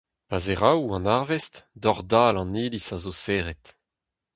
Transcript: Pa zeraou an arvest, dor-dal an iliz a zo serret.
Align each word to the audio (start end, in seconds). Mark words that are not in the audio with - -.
Pa 0.29 0.37
zeraou 0.45 0.81
an 0.95 1.09
arvest, 1.17 1.53
dor-dal 1.81 2.35
an 2.41 2.57
iliz 2.63 2.87
a 2.95 2.97
zo 3.03 3.13
serret. 3.23 3.65